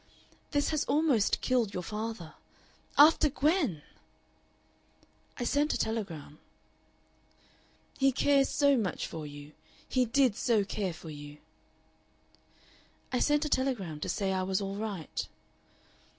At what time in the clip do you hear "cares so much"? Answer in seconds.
8.11-9.05